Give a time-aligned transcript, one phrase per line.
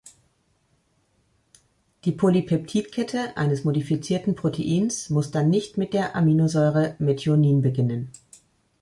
[2.05, 8.09] Die Polypeptidkette eines modifizierten Proteins muss dann nicht mit der Aminosäure Methionin beginnen.